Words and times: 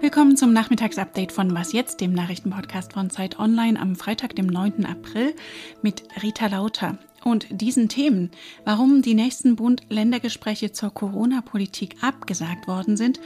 Willkommen 0.00 0.36
zum 0.36 0.52
Nachmittagsupdate 0.52 1.32
von 1.32 1.54
Was 1.54 1.72
jetzt, 1.72 2.00
dem 2.00 2.12
Nachrichtenpodcast 2.12 2.92
von 2.92 3.10
Zeit 3.10 3.38
Online 3.38 3.80
am 3.80 3.96
Freitag, 3.96 4.36
dem 4.36 4.46
9. 4.46 4.86
April 4.86 5.34
mit 5.82 6.02
Rita 6.22 6.46
Lauter. 6.46 6.98
Und 7.24 7.46
diesen 7.50 7.88
Themen, 7.88 8.30
warum 8.64 9.02
die 9.02 9.14
nächsten 9.14 9.56
Bund-Länder-Gespräche 9.56 10.72
zur 10.72 10.94
Corona-Politik 10.94 11.96
abgesagt 12.02 12.68
worden 12.68 12.96
sind 12.96 13.20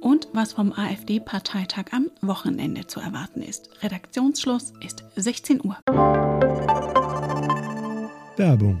und 0.00 0.28
was 0.32 0.54
vom 0.54 0.72
AfD-Parteitag 0.72 1.92
am 1.92 2.10
Wochenende 2.22 2.86
zu 2.86 3.00
erwarten 3.00 3.42
ist. 3.42 3.68
Redaktionsschluss 3.82 4.72
ist 4.80 5.04
16 5.16 5.60
Uhr. 5.64 5.76
Werbung. 8.36 8.80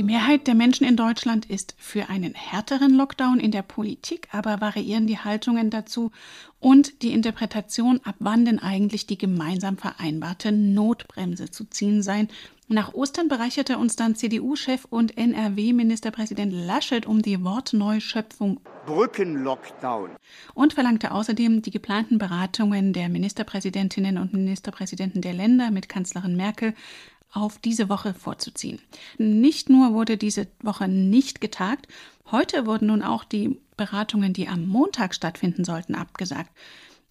Die 0.00 0.06
Mehrheit 0.06 0.46
der 0.46 0.54
Menschen 0.54 0.86
in 0.86 0.96
Deutschland 0.96 1.44
ist 1.44 1.74
für 1.76 2.08
einen 2.08 2.32
härteren 2.32 2.94
Lockdown 2.94 3.38
in 3.38 3.50
der 3.50 3.60
Politik, 3.60 4.28
aber 4.32 4.62
variieren 4.62 5.06
die 5.06 5.18
Haltungen 5.18 5.68
dazu? 5.68 6.10
Und 6.58 7.02
die 7.02 7.12
Interpretation, 7.12 8.00
ab 8.04 8.14
wann 8.18 8.46
denn 8.46 8.60
eigentlich 8.60 9.06
die 9.06 9.18
gemeinsam 9.18 9.76
vereinbarte 9.76 10.52
Notbremse 10.52 11.50
zu 11.50 11.66
ziehen 11.66 12.02
sein. 12.02 12.28
Nach 12.66 12.94
Ostern 12.94 13.28
bereicherte 13.28 13.76
uns 13.76 13.94
dann 13.94 14.14
CDU-Chef 14.14 14.86
und 14.88 15.18
NRW-Ministerpräsident 15.18 16.50
Laschet 16.50 17.04
um 17.04 17.20
die 17.20 17.44
Wortneuschöpfung. 17.44 18.58
Brückenlockdown. 18.86 20.12
Und 20.54 20.72
verlangte 20.72 21.12
außerdem 21.12 21.60
die 21.60 21.72
geplanten 21.72 22.16
Beratungen 22.16 22.94
der 22.94 23.10
Ministerpräsidentinnen 23.10 24.16
und 24.16 24.32
Ministerpräsidenten 24.32 25.20
der 25.20 25.34
Länder 25.34 25.70
mit 25.70 25.90
Kanzlerin 25.90 26.36
Merkel 26.36 26.72
auf 27.32 27.58
diese 27.58 27.88
Woche 27.88 28.14
vorzuziehen. 28.14 28.80
Nicht 29.18 29.68
nur 29.68 29.92
wurde 29.92 30.16
diese 30.16 30.48
Woche 30.62 30.88
nicht 30.88 31.40
getagt, 31.40 31.86
heute 32.30 32.66
wurden 32.66 32.86
nun 32.86 33.02
auch 33.02 33.24
die 33.24 33.60
Beratungen, 33.76 34.32
die 34.32 34.48
am 34.48 34.66
Montag 34.66 35.14
stattfinden 35.14 35.64
sollten, 35.64 35.94
abgesagt. 35.94 36.50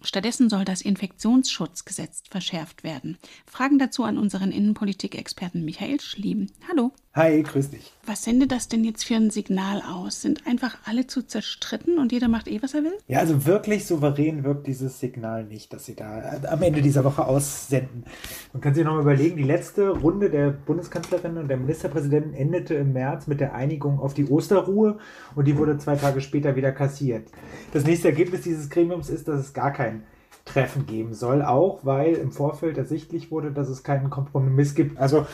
Stattdessen 0.02 0.50
soll 0.50 0.64
das 0.64 0.81
Infektionsschutzgesetz 0.81 2.23
verschärft 2.30 2.84
werden. 2.84 3.17
Fragen 3.45 3.80
dazu 3.80 4.03
an 4.06 4.17
unseren 4.17 4.52
Innenpolitik-Experten 4.52 5.66
Michael 5.66 6.00
Schlieben. 6.00 6.52
Hallo. 6.70 6.94
Hi, 7.20 7.44
grüß 7.44 7.72
dich. 7.72 7.92
Was 8.06 8.23
sendet 8.23 8.53
das 8.53 8.70
denn 8.70 8.86
jetzt 8.86 9.03
für 9.03 9.16
ein 9.16 9.30
Signal 9.30 9.81
aus? 9.81 10.22
Sind 10.22 10.48
einfach 10.48 10.78
alle 10.86 11.06
zu 11.06 11.22
zerstritten 11.22 12.00
und 12.00 12.14
jeder 12.14 12.30
macht 12.30 12.48
eh, 12.48 12.64
was 12.64 12.73
er 12.73 12.86
will? 12.86 12.98
Ja, 13.09 13.20
also 13.20 13.45
wirklich 13.45 13.86
souverän 13.86 14.45
wirkt 14.45 14.67
dieses 14.67 15.02
Signal 15.02 15.44
nicht, 15.44 15.73
das 15.73 15.86
sie 15.86 15.97
da 15.97 16.40
am 16.50 16.62
Ende 16.62 16.81
dieser 16.81 17.03
Woche 17.03 17.25
aussenden. 17.25 18.06
Man 18.53 18.62
kann 18.62 18.73
sich 18.73 18.86
nochmal 18.86 19.02
überlegen, 19.02 19.36
die 19.36 19.44
letzte 19.44 19.90
Runde 19.90 20.30
der 20.30 20.52
Bundeskanzlerin 20.52 21.36
und 21.36 21.50
der 21.50 21.58
Ministerpräsidenten 21.58 22.34
endete 22.34 22.75
im 22.75 22.94
März 22.94 23.28
mit 23.28 23.42
der 23.42 23.53
Einigung 23.53 24.00
auf 24.00 24.14
die 24.14 24.25
Osterruhe 24.25 24.97
und 25.36 25.45
die 25.45 25.58
wurde 25.58 25.78
zwei 25.78 25.97
Tage 25.97 26.22
später 26.22 26.56
wieder 26.56 26.72
kassiert. 26.72 27.28
Das 27.73 27.84
nächste 27.84 28.08
Ergebnis 28.08 28.44
dieses 28.44 28.70
Gremiums 28.70 29.09
ist, 29.09 29.28
dass 29.28 29.42
es 29.42 29.53
gar 29.53 29.73
kein 29.73 30.03
Treffen 30.45 30.86
geben 30.86 31.14
soll, 31.14 31.42
auch 31.42 31.81
weil 31.84 32.14
im 32.14 32.31
Vorfeld 32.31 32.78
ersichtlich 32.78 33.30
wurde, 33.30 33.52
dass 33.52 33.67
es 33.67 33.84
keinen 33.84 34.09
Kompromiss 34.09 34.73
gibt. 34.73 34.97
Also 34.97 35.28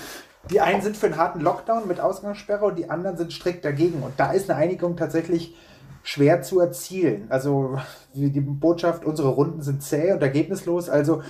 die 0.49 0.61
einen 0.61 0.81
sind 0.81 0.97
für 0.97 1.07
einen 1.07 1.17
harten 1.17 1.41
Lockdown 1.41 1.87
mit 1.87 1.99
Ausgangssperre 1.99 2.65
und 2.65 2.77
die 2.77 2.89
anderen 2.89 3.17
sind 3.17 3.33
strikt 3.33 3.65
dagegen. 3.65 4.03
Und 4.03 4.13
da 4.17 4.31
ist 4.31 4.49
eine 4.49 4.59
Einigung 4.59 4.95
tatsächlich 4.95 5.55
schwer 6.03 6.43
zu 6.43 6.59
erzielen. 6.59 7.25
Also 7.29 7.79
die 8.13 8.41
Botschaft, 8.41 9.05
unsere 9.05 9.29
Runden 9.29 9.61
sind 9.61 9.81
zäh 9.81 10.13
und 10.13 10.21
ergebnislos. 10.21 10.87
Also 10.87 11.23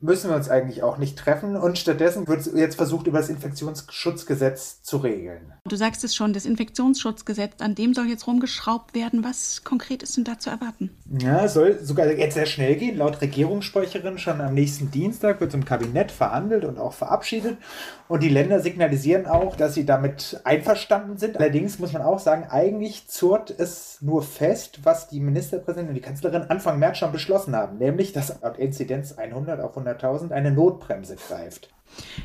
müssen 0.00 0.30
wir 0.30 0.36
uns 0.36 0.48
eigentlich 0.48 0.82
auch 0.82 0.98
nicht 0.98 1.18
treffen. 1.18 1.56
Und 1.56 1.78
stattdessen 1.78 2.26
wird 2.28 2.46
jetzt 2.54 2.76
versucht, 2.76 3.06
über 3.06 3.18
das 3.18 3.28
Infektionsschutzgesetz 3.28 4.82
zu 4.82 4.98
regeln. 4.98 5.52
Du 5.64 5.76
sagst 5.76 6.04
es 6.04 6.14
schon, 6.14 6.32
das 6.32 6.46
Infektionsschutzgesetz, 6.46 7.60
an 7.60 7.74
dem 7.74 7.94
soll 7.94 8.06
jetzt 8.06 8.26
rumgeschraubt 8.26 8.94
werden. 8.94 9.24
Was 9.24 9.64
konkret 9.64 10.02
ist 10.02 10.16
denn 10.16 10.24
da 10.24 10.38
zu 10.38 10.50
erwarten? 10.50 10.90
Ja, 11.20 11.44
es 11.44 11.54
soll 11.54 11.78
sogar 11.82 12.06
jetzt 12.12 12.34
sehr 12.34 12.46
schnell 12.46 12.76
gehen. 12.76 12.96
Laut 12.96 13.20
Regierungssprecherin 13.20 14.18
schon 14.18 14.40
am 14.40 14.54
nächsten 14.54 14.90
Dienstag 14.90 15.40
wird 15.40 15.50
es 15.50 15.54
im 15.54 15.64
Kabinett 15.64 16.12
verhandelt 16.12 16.64
und 16.64 16.78
auch 16.78 16.92
verabschiedet. 16.92 17.58
Und 18.06 18.22
die 18.22 18.28
Länder 18.28 18.60
signalisieren 18.60 19.26
auch, 19.26 19.56
dass 19.56 19.74
sie 19.74 19.84
damit 19.84 20.40
einverstanden 20.44 21.18
sind. 21.18 21.36
Allerdings 21.36 21.78
muss 21.78 21.92
man 21.92 22.02
auch 22.02 22.18
sagen, 22.18 22.46
eigentlich 22.48 23.08
zurrt 23.08 23.52
es 23.56 23.98
nur 24.00 24.22
fest, 24.22 24.80
was 24.84 25.08
die 25.08 25.20
Ministerpräsidentin 25.20 25.90
und 25.90 25.94
die 25.94 26.00
Kanzlerin 26.00 26.42
Anfang 26.42 26.78
März 26.78 26.98
schon 26.98 27.12
beschlossen 27.12 27.54
haben. 27.54 27.78
Nämlich, 27.78 28.12
dass 28.12 28.40
laut 28.40 28.58
Inzidenz 28.58 29.12
100 29.18 29.60
auf 29.60 29.70
100 29.70 29.87
100.000 29.88 30.30
eine 30.32 30.50
Notbremse 30.50 31.16
greift. 31.16 31.70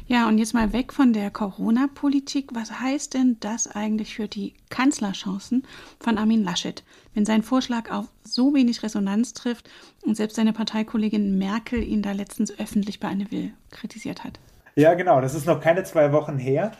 Ja, 0.07 0.27
und 0.27 0.37
jetzt 0.37 0.53
mal 0.53 0.73
weg 0.73 0.91
von 0.91 1.13
der 1.13 1.31
Corona-Politik. 1.31 2.49
Was 2.53 2.79
heißt 2.79 3.13
denn 3.13 3.37
das 3.39 3.73
eigentlich 3.73 4.15
für 4.15 4.27
die 4.27 4.53
Kanzlerchancen 4.69 5.65
von 5.99 6.17
Armin 6.17 6.43
Laschet, 6.43 6.83
wenn 7.13 7.25
sein 7.25 7.43
Vorschlag 7.43 7.89
auf 7.91 8.05
so 8.23 8.53
wenig 8.53 8.83
Resonanz 8.83 9.33
trifft 9.33 9.69
und 10.05 10.15
selbst 10.15 10.35
seine 10.35 10.53
Parteikollegin 10.53 11.37
Merkel 11.37 11.81
ihn 11.81 12.01
da 12.01 12.11
letztens 12.11 12.57
öffentlich 12.59 12.99
bei 12.99 13.07
Anne 13.07 13.31
Will 13.31 13.53
kritisiert 13.71 14.23
hat? 14.23 14.39
Ja, 14.75 14.93
genau. 14.95 15.21
Das 15.21 15.33
ist 15.33 15.45
noch 15.45 15.61
keine 15.61 15.83
zwei 15.83 16.11
Wochen 16.11 16.37
her 16.37 16.71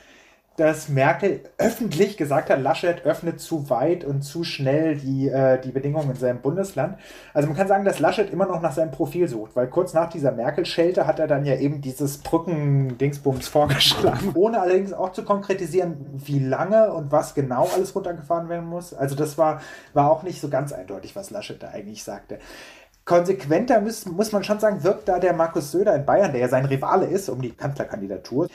dass 0.56 0.88
Merkel 0.88 1.42
öffentlich 1.58 2.16
gesagt 2.16 2.50
hat, 2.50 2.62
Laschet 2.62 3.06
öffnet 3.06 3.40
zu 3.40 3.70
weit 3.70 4.04
und 4.04 4.22
zu 4.22 4.44
schnell 4.44 4.96
die, 4.96 5.28
äh, 5.28 5.60
die 5.60 5.72
Bedingungen 5.72 6.12
in 6.12 6.16
seinem 6.16 6.42
Bundesland. 6.42 6.98
Also 7.34 7.48
man 7.48 7.58
kann 7.58 7.68
sagen, 7.68 7.86
dass 7.86 8.00
Laschet 8.00 8.32
immer 8.32 8.46
noch 8.46 8.62
nach 8.62 8.72
seinem 8.72 8.92
Profil 8.92 9.28
sucht, 9.28 9.56
weil 9.56 9.68
kurz 9.68 9.94
nach 9.94 10.10
dieser 10.10 10.32
Merkel-Schelte 10.32 11.08
hat 11.08 11.20
er 11.20 11.28
dann 11.28 11.46
ja 11.46 11.56
eben 11.56 11.82
dieses 11.82 12.20
Brücken-Dingsbums 12.20 13.48
vorgeschlagen, 13.54 14.32
ohne 14.36 14.60
allerdings 14.62 14.94
auch 14.94 15.12
zu 15.12 15.24
konkretisieren, 15.24 15.98
wie 16.14 16.40
lange 16.40 16.94
und 16.94 17.12
was 17.12 17.34
genau 17.34 17.68
alles 17.74 17.96
runtergefahren 17.96 18.48
werden 18.48 18.70
muss. 18.70 18.94
Also 18.94 19.16
das 19.16 19.38
war, 19.38 19.62
war 19.94 20.12
auch 20.12 20.22
nicht 20.22 20.40
so 20.40 20.50
ganz 20.50 20.72
eindeutig, 20.72 21.16
was 21.16 21.32
Laschet 21.32 21.62
da 21.62 21.70
eigentlich 21.70 22.04
sagte. 22.04 22.38
Konsequenter 23.06 23.82
muss, 23.82 24.06
muss 24.06 24.32
man 24.32 24.46
schon 24.46 24.60
sagen, 24.60 24.84
wirkt 24.84 25.10
da 25.10 25.20
der 25.20 25.34
Markus 25.34 25.72
Söder 25.72 25.94
in 25.94 26.06
Bayern, 26.06 26.32
der 26.32 26.40
ja 26.40 26.48
sein 26.48 26.64
Rivale 26.66 27.06
ist 27.06 27.28
um 27.28 27.42
die 27.42 27.52
Kanzlerkandidatur 27.52 28.48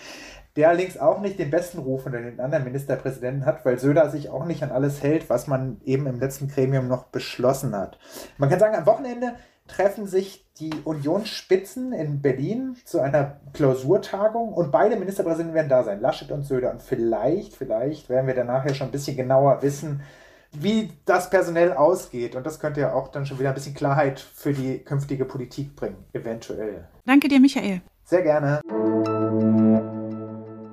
der 0.58 0.70
allerdings 0.70 0.98
auch 0.98 1.20
nicht 1.20 1.38
den 1.38 1.50
besten 1.50 1.78
Ruf 1.78 2.04
unter 2.04 2.20
den 2.20 2.40
anderen 2.40 2.64
Ministerpräsidenten 2.64 3.46
hat, 3.46 3.64
weil 3.64 3.78
Söder 3.78 4.10
sich 4.10 4.28
auch 4.28 4.44
nicht 4.44 4.64
an 4.64 4.72
alles 4.72 5.04
hält, 5.04 5.30
was 5.30 5.46
man 5.46 5.80
eben 5.84 6.08
im 6.08 6.18
letzten 6.18 6.48
Gremium 6.48 6.88
noch 6.88 7.04
beschlossen 7.04 7.76
hat. 7.76 7.96
Man 8.38 8.50
kann 8.50 8.58
sagen, 8.58 8.74
am 8.74 8.84
Wochenende 8.84 9.34
treffen 9.68 10.08
sich 10.08 10.50
die 10.58 10.72
Unionsspitzen 10.82 11.92
in 11.92 12.22
Berlin 12.22 12.76
zu 12.84 12.98
einer 12.98 13.36
Klausurtagung 13.52 14.52
und 14.52 14.72
beide 14.72 14.96
Ministerpräsidenten 14.96 15.54
werden 15.54 15.68
da 15.68 15.84
sein, 15.84 16.00
Laschet 16.00 16.32
und 16.32 16.42
Söder. 16.42 16.72
Und 16.72 16.82
vielleicht, 16.82 17.54
vielleicht 17.54 18.08
werden 18.08 18.26
wir 18.26 18.34
dann 18.34 18.48
nachher 18.48 18.74
schon 18.74 18.88
ein 18.88 18.92
bisschen 18.92 19.16
genauer 19.16 19.62
wissen, 19.62 20.00
wie 20.50 20.90
das 21.04 21.30
personell 21.30 21.72
ausgeht. 21.72 22.34
Und 22.34 22.44
das 22.44 22.58
könnte 22.58 22.80
ja 22.80 22.94
auch 22.94 23.08
dann 23.12 23.26
schon 23.26 23.38
wieder 23.38 23.50
ein 23.50 23.54
bisschen 23.54 23.74
Klarheit 23.74 24.18
für 24.18 24.52
die 24.52 24.78
künftige 24.78 25.24
Politik 25.24 25.76
bringen, 25.76 26.04
eventuell. 26.12 26.88
Danke 27.06 27.28
dir, 27.28 27.38
Michael. 27.38 27.80
Sehr 28.02 28.22
gerne. 28.22 28.60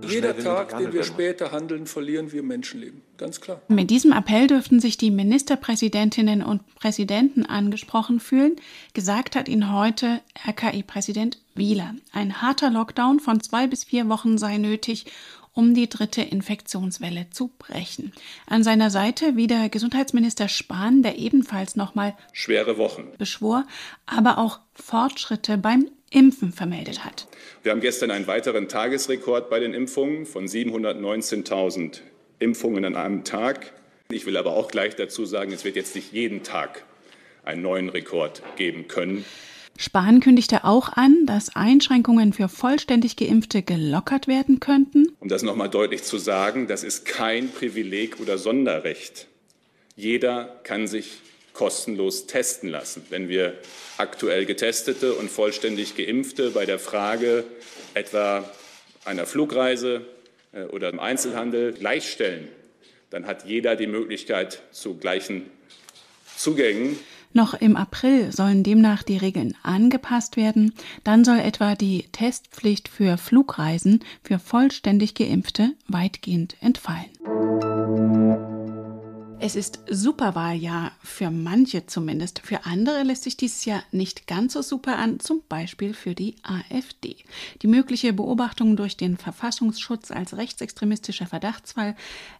Jeder 0.09 0.37
Tag, 0.37 0.77
den 0.77 0.93
wir 0.93 1.03
später 1.03 1.51
handeln, 1.51 1.87
verlieren 1.87 2.31
wir 2.31 2.43
Menschenleben. 2.43 3.01
Ganz 3.17 3.41
klar. 3.41 3.61
Mit 3.67 3.89
diesem 3.89 4.11
Appell 4.11 4.47
dürften 4.47 4.79
sich 4.79 4.97
die 4.97 5.11
Ministerpräsidentinnen 5.11 6.43
und 6.43 6.75
Präsidenten 6.75 7.45
angesprochen 7.45 8.19
fühlen. 8.19 8.55
Gesagt 8.93 9.35
hat 9.35 9.47
ihn 9.47 9.71
heute 9.73 10.21
RKI-Präsident 10.47 11.39
Wieler. 11.53 11.95
Ein 12.11 12.41
harter 12.41 12.69
Lockdown 12.69 13.19
von 13.19 13.41
zwei 13.41 13.67
bis 13.67 13.83
vier 13.83 14.09
Wochen 14.09 14.37
sei 14.37 14.57
nötig, 14.57 15.05
um 15.55 15.73
die 15.73 15.87
dritte 15.87 16.21
Infektionswelle 16.21 17.29
zu 17.31 17.49
brechen. 17.57 18.11
An 18.45 18.63
seiner 18.63 18.89
Seite 18.89 19.37
wieder 19.37 19.69
Gesundheitsminister 19.69 20.49
Spahn, 20.49 21.01
der 21.01 21.17
ebenfalls 21.17 21.77
nochmal 21.77 22.15
schwere 22.33 22.77
Wochen 22.77 23.07
beschwor, 23.17 23.65
aber 24.05 24.37
auch 24.37 24.59
Fortschritte 24.73 25.57
beim 25.57 25.89
Impfen 26.11 26.51
vermeldet 26.51 27.03
hat. 27.03 27.27
Wir 27.63 27.71
haben 27.71 27.81
gestern 27.81 28.11
einen 28.11 28.27
weiteren 28.27 28.67
Tagesrekord 28.67 29.49
bei 29.49 29.59
den 29.59 29.73
Impfungen 29.73 30.25
von 30.25 30.45
719.000 30.45 32.01
Impfungen 32.39 32.85
an 32.85 32.95
einem 32.95 33.23
Tag. 33.23 33.73
Ich 34.11 34.25
will 34.25 34.37
aber 34.37 34.53
auch 34.53 34.69
gleich 34.69 34.95
dazu 34.95 35.25
sagen, 35.25 35.51
es 35.51 35.65
wird 35.65 35.75
jetzt 35.75 35.95
nicht 35.95 36.13
jeden 36.13 36.43
Tag 36.43 36.83
einen 37.43 37.61
neuen 37.61 37.89
Rekord 37.89 38.43
geben 38.55 38.87
können. 38.87 39.25
Spahn 39.77 40.21
kündigte 40.21 40.63
auch 40.63 40.93
an, 40.93 41.25
dass 41.25 41.55
Einschränkungen 41.55 42.31
für 42.31 42.47
vollständig 42.47 43.17
Geimpfte 43.17 43.61
gelockert 43.61 44.27
werden 44.27 44.61
könnten. 44.61 45.11
Um 45.19 45.27
das 45.27 45.43
noch 45.43 45.55
mal 45.55 45.67
deutlich 45.67 46.03
zu 46.03 46.17
sagen, 46.17 46.67
das 46.67 46.83
ist 46.83 47.05
kein 47.05 47.49
Privileg 47.49 48.19
oder 48.21 48.37
Sonderrecht 48.37 49.27
jeder 49.95 50.59
kann 50.63 50.87
sich 50.87 51.19
kostenlos 51.55 52.27
testen 52.27 52.69
lassen. 52.69 53.03
Wenn 53.09 53.27
wir 53.29 53.57
aktuell 53.97 54.45
Getestete 54.45 55.13
und 55.13 55.31
vollständig 55.31 55.95
Geimpfte 55.95 56.51
bei 56.51 56.67
der 56.67 56.77
Frage 56.77 57.45
etwa 57.95 58.47
einer 59.05 59.25
Flugreise 59.25 60.01
äh, 60.53 60.65
oder 60.65 60.89
im 60.89 60.99
Einzelhandel 60.99 61.73
gleichstellen, 61.73 62.49
dann 63.09 63.25
hat 63.25 63.45
jeder 63.45 63.75
die 63.75 63.87
Möglichkeit 63.87 64.61
zu 64.71 64.95
gleichen 64.95 65.49
Zugängen. 66.37 66.99
Noch 67.33 67.53
im 67.53 67.75
April 67.75 68.31
sollen 68.31 68.63
demnach 68.63 69.03
die 69.03 69.17
Regeln 69.17 69.55
angepasst 69.63 70.37
werden. 70.37 70.73
Dann 71.03 71.25
soll 71.25 71.39
etwa 71.39 71.75
die 71.75 72.05
Testpflicht 72.11 72.87
für 72.87 73.17
Flugreisen 73.17 74.03
für 74.23 74.39
vollständig 74.39 75.15
Geimpfte 75.15 75.71
weitgehend 75.87 76.55
entfallen. 76.61 78.54
Es 79.45 79.55
ist 79.55 79.81
Superwahljahr, 79.87 80.93
für 81.03 81.29
manche 81.29 81.85
zumindest. 81.85 82.39
Für 82.39 82.65
andere 82.65 83.03
lässt 83.03 83.25
sich 83.25 83.37
dieses 83.37 83.63
Jahr 83.65 83.83
nicht 83.91 84.25
ganz 84.25 84.53
so 84.53 84.63
super 84.63 84.97
an, 84.97 85.19
zum 85.19 85.43
Beispiel 85.47 85.93
für 85.93 86.15
die 86.15 86.37
AfD. 86.41 87.17
Die 87.61 87.67
mögliche 87.67 88.11
Beobachtung 88.11 88.75
durch 88.75 88.97
den 88.97 89.17
Verfassungsschutz 89.17 90.09
als 90.09 90.35
rechtsextremistischer 90.35 91.27
Verdachtsfall, 91.27 91.95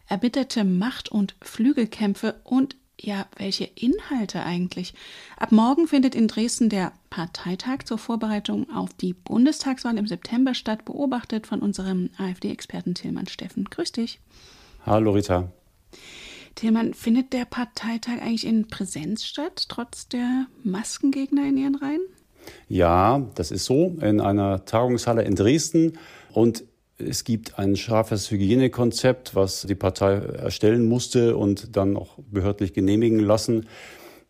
erbitterte 0.08 0.64
Macht- 0.64 1.08
und 1.08 1.36
Flügelkämpfe 1.40 2.40
und 2.42 2.74
ja, 3.00 3.26
welche 3.36 3.70
Inhalte 3.76 4.42
eigentlich? 4.42 4.92
Ab 5.36 5.52
morgen 5.52 5.86
findet 5.86 6.16
in 6.16 6.26
Dresden 6.26 6.70
der 6.70 6.90
Parteitag 7.08 7.84
zur 7.84 7.98
Vorbereitung 7.98 8.68
auf 8.74 8.92
die 8.94 9.12
Bundestagswahl 9.12 9.96
im 9.96 10.08
September 10.08 10.54
statt, 10.54 10.84
beobachtet 10.84 11.46
von 11.46 11.60
unserem 11.60 12.10
AfD-Experten 12.18 12.94
Tillmann 12.94 13.28
Steffen. 13.28 13.66
Grüß 13.66 13.92
dich. 13.92 14.18
Hallo 14.84 15.12
Rita. 15.12 15.52
Tillmann, 16.56 16.94
findet 16.94 17.32
der 17.32 17.44
Parteitag 17.44 18.20
eigentlich 18.20 18.46
in 18.46 18.66
Präsenz 18.66 19.24
statt, 19.24 19.66
trotz 19.68 20.08
der 20.08 20.46
Maskengegner 20.64 21.46
in 21.46 21.56
Ihren 21.56 21.76
Reihen? 21.76 22.00
Ja, 22.68 23.26
das 23.34 23.50
ist 23.50 23.64
so, 23.64 23.96
in 24.00 24.20
einer 24.20 24.64
Tagungshalle 24.64 25.22
in 25.22 25.34
Dresden. 25.34 25.98
Und 26.32 26.64
es 26.98 27.24
gibt 27.24 27.58
ein 27.58 27.76
scharfes 27.76 28.30
Hygienekonzept, 28.30 29.34
was 29.34 29.62
die 29.62 29.74
Partei 29.74 30.14
erstellen 30.14 30.88
musste 30.88 31.36
und 31.36 31.76
dann 31.76 31.96
auch 31.96 32.18
behördlich 32.30 32.72
genehmigen 32.72 33.20
lassen. 33.20 33.66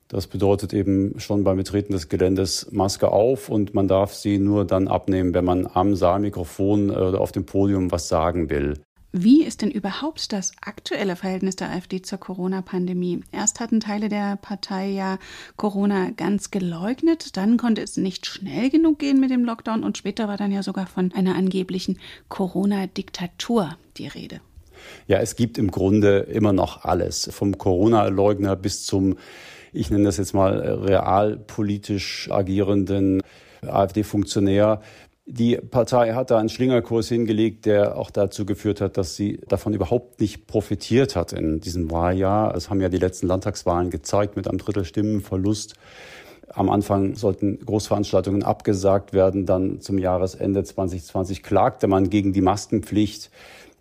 Das 0.09 0.27
bedeutet 0.27 0.73
eben 0.73 1.19
schon 1.19 1.43
beim 1.43 1.57
Betreten 1.57 1.93
des 1.93 2.09
Geländes 2.09 2.69
Maske 2.71 3.11
auf 3.11 3.49
und 3.49 3.75
man 3.75 3.89
darf 3.89 4.15
sie 4.15 4.39
nur 4.39 4.65
dann 4.65 4.87
abnehmen, 4.89 5.35
wenn 5.35 5.45
man 5.45 5.69
am 5.73 5.97
Saalmikrofon 5.97 6.91
oder 6.91 7.21
auf 7.21 7.33
dem 7.33 7.45
Podium 7.45 7.91
was 7.91 8.09
sagen 8.09 8.49
will. 8.51 8.75
Wie 9.19 9.45
ist 9.45 9.63
denn 9.63 9.71
überhaupt 9.71 10.31
das 10.35 10.53
aktuelle 10.61 11.17
Verhältnis 11.17 11.57
der 11.57 11.71
AfD 11.71 12.03
zur 12.03 12.19
Corona-Pandemie? 12.19 13.23
Erst 13.33 13.61
hatten 13.61 13.81
Teile 13.81 14.11
der 14.11 14.37
Partei 14.37 14.89
ja 14.89 15.19
Corona 15.57 16.11
ganz 16.11 16.51
geleugnet, 16.51 17.39
dann 17.39 17.57
konnte 17.57 17.81
es 17.81 17.97
nicht 17.97 18.27
schnell 18.27 18.69
genug 18.69 18.99
gehen 18.99 19.19
mit 19.19 19.31
dem 19.31 19.47
Lockdown 19.47 19.85
und 19.85 19.97
später 19.97 20.29
war 20.29 20.37
dann 20.37 20.53
ja 20.53 20.63
sogar 20.63 20.87
von 20.87 21.13
einer 21.13 21.35
angeblichen 21.35 21.99
Corona-Diktatur 22.29 23.79
die 23.97 24.07
Rede. 24.07 24.43
Ja, 25.07 25.19
es 25.21 25.35
gibt 25.35 25.57
im 25.57 25.71
Grunde 25.71 26.19
immer 26.19 26.53
noch 26.53 26.85
alles, 26.85 27.31
vom 27.33 27.57
Corona-Leugner 27.57 28.55
bis 28.55 28.85
zum, 28.85 29.17
ich 29.73 29.89
nenne 29.89 30.05
das 30.05 30.19
jetzt 30.19 30.35
mal, 30.35 30.59
realpolitisch 30.59 32.29
agierenden 32.31 33.23
AfD-Funktionär. 33.63 34.83
Die 35.29 35.57
Partei 35.57 36.15
hat 36.15 36.31
da 36.31 36.39
einen 36.39 36.49
Schlingerkurs 36.49 37.09
hingelegt, 37.09 37.67
der 37.67 37.99
auch 37.99 38.11
dazu 38.11 38.47
geführt 38.47 38.81
hat, 38.81 38.97
dass 38.97 39.17
sie 39.17 39.41
davon 39.49 39.75
überhaupt 39.75 40.21
nicht 40.21 40.47
profitiert 40.47 41.17
hat 41.17 41.33
in 41.33 41.61
diesem 41.61 41.91
Wahljahr. 41.91 42.55
Es 42.55 42.71
haben 42.71 42.81
ja 42.81 42.89
die 42.89 42.99
letzten 42.99 43.27
Landtagswahlen 43.27 43.91
gezeigt 43.91 44.37
mit 44.37 44.47
einem 44.47 44.59
Drittel 44.59 44.85
Stimmenverlust. 44.85 45.75
Am 46.49 46.71
Anfang 46.71 47.17
sollten 47.17 47.59
Großveranstaltungen 47.59 48.45
abgesagt 48.45 49.13
werden. 49.13 49.47
Dann 49.47 49.81
zum 49.81 49.99
Jahresende 49.99 50.63
2020 50.63 51.43
klagte 51.43 51.89
man 51.89 52.09
gegen 52.09 52.33
die 52.33 52.41
Maskenpflicht. 52.41 53.33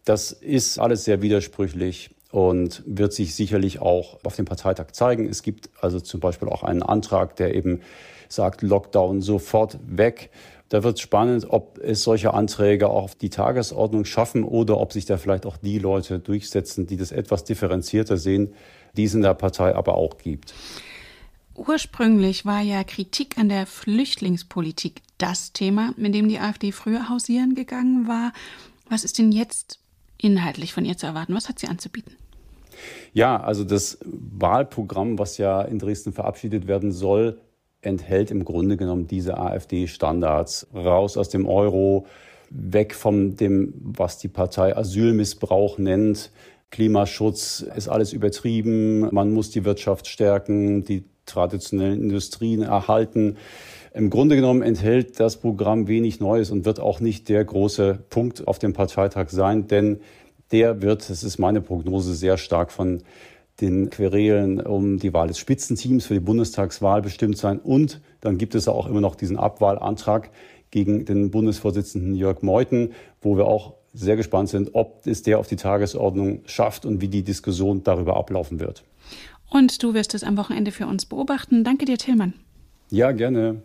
Das 0.04 0.32
ist 0.32 0.80
alles 0.80 1.04
sehr 1.04 1.22
widersprüchlich 1.22 2.10
und 2.32 2.82
wird 2.88 3.14
sich 3.14 3.36
sicherlich 3.36 3.80
auch 3.80 4.18
auf 4.24 4.36
dem 4.36 4.46
Parteitag 4.46 4.94
zeigen. 4.94 5.30
Es 5.30 5.44
gibt 5.44 5.70
also 5.80 6.00
zum 6.00 6.20
Beispiel 6.20 6.50
auch 6.50 6.64
einen 6.64 6.82
Antrag, 6.82 7.36
der 7.36 7.54
eben 7.54 7.82
sagt, 8.30 8.64
Lockdown 8.64 9.22
sofort 9.22 9.78
weg. 9.86 10.32
Da 10.70 10.84
wird 10.84 10.98
es 10.98 11.02
spannend, 11.02 11.46
ob 11.50 11.80
es 11.80 12.04
solche 12.04 12.34
Anträge 12.34 12.90
auch 12.90 13.04
auf 13.04 13.16
die 13.16 13.30
Tagesordnung 13.30 14.04
schaffen 14.06 14.44
oder 14.44 14.80
ob 14.80 14.94
sich 14.94 15.06
da 15.06 15.18
vielleicht 15.18 15.46
auch 15.46 15.58
die 15.58 15.78
Leute 15.78 16.20
durchsetzen, 16.20 16.88
die 16.88 16.98
das 16.98 17.12
etwas 17.12 17.44
differenzierter 17.44 18.18
sehen, 18.18 18.54
die 18.98 19.04
es 19.04 19.14
in 19.14 19.22
der 19.22 19.36
Partei 19.36 19.76
aber 19.76 19.96
auch 19.96 20.18
gibt. 20.18 20.54
Ursprünglich 21.54 22.46
war 22.46 22.62
ja 22.62 22.84
Kritik 22.84 23.38
an 23.38 23.48
der 23.48 23.66
Flüchtlingspolitik 23.66 25.02
das 25.18 25.54
Thema, 25.54 25.94
mit 25.96 26.14
dem 26.14 26.28
die 26.28 26.40
AfD 26.40 26.72
früher 26.72 27.10
hausieren 27.10 27.56
gegangen 27.56 28.08
war. 28.08 28.34
Was 28.90 29.04
ist 29.04 29.20
denn 29.20 29.32
jetzt 29.32 29.80
inhaltlich 30.18 30.74
von 30.74 30.84
ihr 30.84 30.98
zu 30.98 31.06
erwarten? 31.06 31.34
Was 31.34 31.48
hat 31.48 31.60
sie 31.60 31.68
anzubieten? 31.68 32.16
Ja, 33.14 33.40
also 33.40 33.64
das 33.64 34.00
Wahlprogramm, 34.04 35.18
was 35.18 35.38
ja 35.38 35.62
in 35.62 35.80
Dresden 35.80 36.12
verabschiedet 36.12 36.68
werden 36.68 36.92
soll, 36.92 37.40
enthält 37.86 38.32
im 38.32 38.46
Grunde 38.46 38.78
genommen 38.78 39.08
diese 39.08 39.38
AfD-Standards. 39.38 40.68
Raus 40.74 41.18
aus 41.18 41.30
dem 41.30 41.48
Euro, 41.48 42.06
weg 42.50 42.94
von 42.94 43.36
dem, 43.36 43.74
was 43.82 44.18
die 44.18 44.28
Partei 44.28 44.76
Asylmissbrauch 44.76 45.78
nennt. 45.78 46.32
Klimaschutz 46.72 47.66
ist 47.76 47.88
alles 47.88 48.14
übertrieben. 48.14 49.14
Man 49.14 49.32
muss 49.34 49.50
die 49.52 49.66
Wirtschaft 49.66 50.08
stärken, 50.08 50.84
die 50.84 51.06
traditionellen 51.26 52.02
Industrien 52.02 52.62
erhalten. 52.62 53.38
Im 53.94 54.10
Grunde 54.10 54.36
genommen 54.36 54.62
enthält 54.62 55.20
das 55.20 55.38
Programm 55.38 55.88
wenig 55.88 56.20
Neues 56.20 56.52
und 56.52 56.66
wird 56.66 56.80
auch 56.80 57.00
nicht 57.00 57.30
der 57.30 57.44
große 57.46 58.00
Punkt 58.10 58.48
auf 58.48 58.60
dem 58.60 58.74
Parteitag 58.74 59.30
sein, 59.30 59.68
denn 59.68 60.00
der 60.52 60.82
wird, 60.82 61.10
das 61.10 61.24
ist 61.24 61.40
meine 61.40 61.62
Prognose, 61.62 62.14
sehr 62.14 62.38
stark 62.38 62.72
von 62.72 63.04
den 63.62 63.90
Querelen 63.90 64.60
um 64.60 65.00
die 65.00 65.14
Wahl 65.14 65.28
des 65.28 65.40
Spitzenteams 65.40 66.06
für 66.06 66.14
die 66.14 66.20
Bundestagswahl 66.20 67.02
bestimmt 67.02 67.38
sein. 67.38 67.60
Und 67.60 68.02
dann 68.22 68.38
gibt 68.38 68.56
es 68.56 68.68
auch 68.68 68.88
immer 68.88 69.02
noch 69.02 69.16
diesen 69.16 69.38
Abwahlantrag 69.38 70.30
gegen 70.72 71.06
den 71.06 71.32
Bundesvorsitzenden 71.32 72.16
Jörg 72.16 72.42
Meuthen, 72.42 72.94
wo 73.22 73.38
wir 73.38 73.46
auch 73.46 73.76
sehr 73.94 74.18
gespannt 74.18 74.50
sind, 74.50 74.72
ob 74.74 75.08
es 75.08 75.24
der 75.24 75.40
auf 75.40 75.48
die 75.48 75.56
Tagesordnung 75.56 76.42
schafft 76.46 76.86
und 76.86 77.00
wie 77.00 77.08
die 77.08 77.24
Diskussion 77.24 77.84
darüber 77.84 78.18
ablaufen 78.18 78.60
wird. 78.60 78.84
Und 79.50 79.82
du 79.84 79.94
wirst 79.94 80.14
es 80.14 80.24
am 80.24 80.38
Wochenende 80.38 80.72
für 80.72 80.88
uns 80.88 81.06
beobachten. 81.06 81.64
Danke 81.64 81.86
dir, 81.86 81.98
Tillmann. 81.98 82.34
Ja, 82.90 83.12
gerne. 83.14 83.62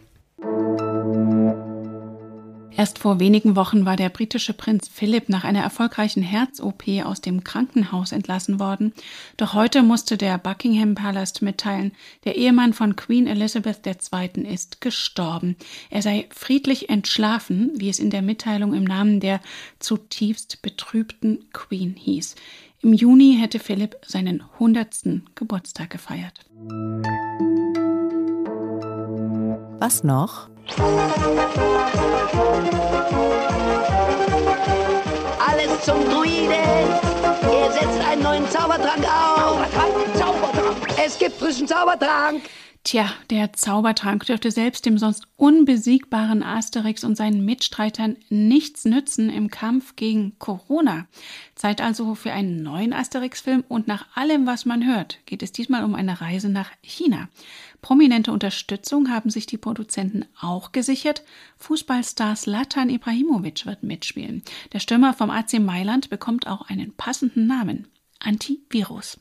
Erst 2.76 2.98
vor 2.98 3.20
wenigen 3.20 3.56
Wochen 3.56 3.84
war 3.84 3.96
der 3.96 4.08
britische 4.08 4.52
Prinz 4.52 4.88
Philipp 4.88 5.28
nach 5.28 5.44
einer 5.44 5.62
erfolgreichen 5.62 6.22
Herz-OP 6.22 6.84
aus 7.04 7.20
dem 7.20 7.44
Krankenhaus 7.44 8.12
entlassen 8.12 8.60
worden. 8.60 8.92
Doch 9.36 9.54
heute 9.54 9.82
musste 9.82 10.16
der 10.16 10.38
Buckingham 10.38 10.94
Palast 10.94 11.42
mitteilen, 11.42 11.92
der 12.24 12.36
Ehemann 12.36 12.72
von 12.72 12.96
Queen 12.96 13.26
Elizabeth 13.26 13.80
II. 13.86 14.44
ist 14.44 14.80
gestorben. 14.80 15.56
Er 15.90 16.02
sei 16.02 16.28
friedlich 16.30 16.88
entschlafen, 16.88 17.72
wie 17.76 17.88
es 17.88 17.98
in 17.98 18.10
der 18.10 18.22
Mitteilung 18.22 18.72
im 18.74 18.84
Namen 18.84 19.20
der 19.20 19.40
zutiefst 19.78 20.62
betrübten 20.62 21.46
Queen 21.52 21.94
hieß. 21.96 22.36
Im 22.82 22.94
Juni 22.94 23.36
hätte 23.38 23.58
Philipp 23.58 23.96
seinen 24.06 24.42
hundertsten 24.58 25.24
Geburtstag 25.34 25.90
gefeiert. 25.90 26.46
Was 29.80 30.04
noch? 30.04 30.49
Alles 35.38 35.84
zum 35.84 36.04
Druiden. 36.08 36.50
Er 36.52 37.72
setzt 37.72 38.00
einen 38.08 38.22
neuen 38.22 38.48
Zaubertrank 38.50 39.04
auf. 39.04 39.58
Zaubertrank, 39.72 40.16
Zaubertrank. 40.16 40.76
Es 41.04 41.18
gibt 41.18 41.38
frischen 41.38 41.66
Zaubertrank. 41.66 42.42
Tja, 42.82 43.12
der 43.28 43.52
Zaubertrank 43.52 44.24
dürfte 44.24 44.50
selbst 44.50 44.86
dem 44.86 44.96
sonst 44.96 45.28
unbesiegbaren 45.36 46.42
Asterix 46.42 47.04
und 47.04 47.14
seinen 47.14 47.44
Mitstreitern 47.44 48.16
nichts 48.30 48.86
nützen 48.86 49.28
im 49.28 49.50
Kampf 49.50 49.96
gegen 49.96 50.38
Corona. 50.38 51.06
Zeit 51.54 51.82
also 51.82 52.14
für 52.14 52.32
einen 52.32 52.62
neuen 52.62 52.94
Asterix-Film 52.94 53.64
und 53.68 53.86
nach 53.86 54.06
allem, 54.14 54.46
was 54.46 54.64
man 54.64 54.86
hört, 54.86 55.18
geht 55.26 55.42
es 55.42 55.52
diesmal 55.52 55.84
um 55.84 55.94
eine 55.94 56.22
Reise 56.22 56.48
nach 56.48 56.70
China. 56.80 57.28
Prominente 57.82 58.32
Unterstützung 58.32 59.10
haben 59.10 59.28
sich 59.28 59.44
die 59.44 59.58
Produzenten 59.58 60.24
auch 60.40 60.72
gesichert. 60.72 61.22
Fußballstar 61.58 62.34
Slatan 62.34 62.88
Ibrahimovic 62.88 63.66
wird 63.66 63.82
mitspielen. 63.82 64.42
Der 64.72 64.80
Stürmer 64.80 65.12
vom 65.12 65.28
AC 65.28 65.60
Mailand 65.60 66.08
bekommt 66.08 66.46
auch 66.46 66.68
einen 66.68 66.94
passenden 66.94 67.46
Namen. 67.46 67.88
Antivirus. 68.20 69.18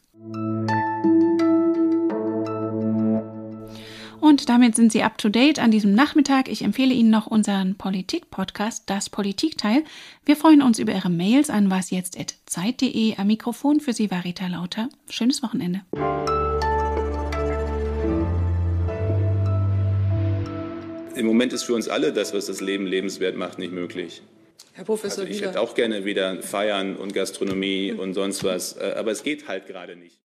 Und 4.21 4.49
damit 4.49 4.75
sind 4.75 4.91
Sie 4.91 5.01
up 5.01 5.17
to 5.17 5.29
date 5.29 5.59
an 5.59 5.71
diesem 5.71 5.93
Nachmittag. 5.93 6.49
Ich 6.49 6.61
empfehle 6.63 6.93
Ihnen 6.93 7.09
noch 7.09 7.27
unseren 7.27 7.75
Politik-Podcast, 7.75 8.83
das 8.89 9.09
Politikteil. 9.09 9.83
Wir 10.25 10.35
freuen 10.35 10.61
uns 10.61 10.77
über 10.77 10.93
Ihre 10.93 11.09
Mails 11.09 11.49
an 11.49 11.69
wasjetzt.zeit.de. 11.69 13.15
Am 13.17 13.27
Mikrofon 13.27 13.79
für 13.79 13.93
Sie 13.93 14.11
Varita 14.11 14.47
Lauter. 14.47 14.89
Schönes 15.09 15.41
Wochenende. 15.41 15.81
Im 21.15 21.25
Moment 21.25 21.53
ist 21.53 21.63
für 21.63 21.73
uns 21.73 21.87
alle 21.87 22.13
das, 22.13 22.33
was 22.33 22.45
das 22.45 22.61
Leben 22.61 22.85
lebenswert 22.85 23.37
macht, 23.37 23.57
nicht 23.57 23.73
möglich. 23.73 24.21
Herr 24.73 24.85
Professor 24.85 25.23
also 25.23 25.33
ich 25.33 25.41
hätte 25.41 25.59
auch 25.59 25.75
gerne 25.75 26.05
wieder 26.05 26.41
Feiern 26.41 26.95
und 26.95 27.13
Gastronomie 27.13 27.91
und 27.91 28.13
sonst 28.13 28.43
was, 28.43 28.77
äh, 28.77 28.93
aber 28.97 29.11
es 29.11 29.23
geht 29.23 29.47
halt 29.47 29.65
gerade 29.67 29.95
nicht. 29.95 30.19